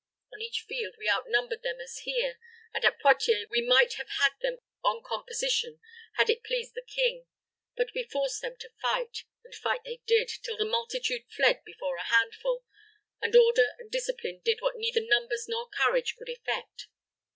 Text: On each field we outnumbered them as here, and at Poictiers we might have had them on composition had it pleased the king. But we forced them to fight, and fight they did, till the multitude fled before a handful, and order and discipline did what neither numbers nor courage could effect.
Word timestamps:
On 0.33 0.41
each 0.41 0.61
field 0.67 0.95
we 0.97 1.07
outnumbered 1.07 1.61
them 1.61 1.79
as 1.79 1.99
here, 1.99 2.39
and 2.73 2.83
at 2.83 2.97
Poictiers 2.99 3.45
we 3.51 3.61
might 3.61 3.93
have 3.97 4.09
had 4.17 4.31
them 4.41 4.57
on 4.83 5.03
composition 5.03 5.79
had 6.15 6.27
it 6.27 6.43
pleased 6.43 6.73
the 6.73 6.81
king. 6.81 7.27
But 7.77 7.93
we 7.93 8.01
forced 8.01 8.41
them 8.41 8.55
to 8.61 8.73
fight, 8.81 9.25
and 9.43 9.53
fight 9.53 9.83
they 9.83 10.01
did, 10.07 10.27
till 10.41 10.57
the 10.57 10.65
multitude 10.65 11.25
fled 11.29 11.63
before 11.63 11.97
a 11.97 12.03
handful, 12.05 12.63
and 13.21 13.35
order 13.35 13.75
and 13.77 13.91
discipline 13.91 14.41
did 14.43 14.59
what 14.59 14.75
neither 14.75 15.01
numbers 15.03 15.45
nor 15.47 15.69
courage 15.69 16.15
could 16.17 16.29
effect. 16.29 16.87